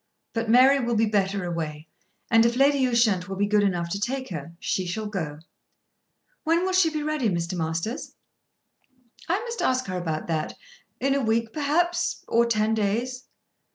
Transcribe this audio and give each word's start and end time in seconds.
But 0.33 0.49
Mary 0.49 0.79
will 0.79 0.95
be 0.95 1.05
better 1.05 1.45
away; 1.45 1.87
and 2.31 2.43
if 2.43 2.55
Lady 2.55 2.87
Ushant 2.87 3.29
will 3.29 3.35
be 3.35 3.45
good 3.45 3.61
enough 3.61 3.87
to 3.89 3.99
take 4.01 4.29
her, 4.29 4.53
she 4.59 4.87
shall 4.87 5.05
go." 5.05 5.37
"When 6.43 6.65
will 6.65 6.73
she 6.73 6.89
be 6.89 7.03
ready, 7.03 7.29
Mr. 7.29 7.55
Masters?" 7.55 8.15
"I 9.29 9.39
must 9.41 9.61
ask 9.61 9.85
her 9.85 9.97
about 9.99 10.25
that; 10.25 10.55
in 10.99 11.13
a 11.13 11.21
week 11.21 11.53
perhaps, 11.53 12.25
or 12.27 12.47
ten 12.47 12.73
days." 12.73 13.25